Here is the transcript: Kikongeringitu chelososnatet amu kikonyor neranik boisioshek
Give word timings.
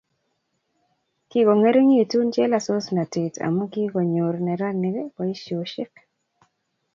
Kikongeringitu 1.29 2.17
chelososnatet 2.33 3.35
amu 3.45 3.63
kikonyor 3.73 4.35
neranik 4.45 4.95
boisioshek 5.15 5.93